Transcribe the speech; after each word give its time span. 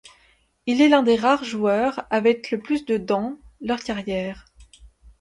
Il 0.65 0.81
est 0.81 0.89
l'un 0.89 1.03
des 1.03 1.15
rares 1.15 1.43
joueurs 1.43 2.07
avec 2.09 2.57
plus 2.63 2.85
de 2.85 2.97
dans 2.97 3.37
leur 3.61 3.81
carrière. 3.83 4.45